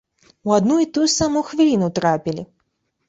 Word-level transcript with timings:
У 0.49 0.53
адну 0.59 0.77
і 0.85 0.87
тую 0.95 1.05
самую 1.17 1.43
хвіліну 1.53 1.91
трапілі. 2.01 2.49